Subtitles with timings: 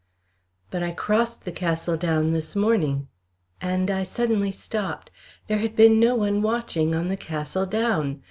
[0.71, 3.07] "But I crossed the Castle Down this morning"
[3.61, 5.11] and I suddenly stopped.
[5.45, 8.19] There had been no one watching on the Castle Down.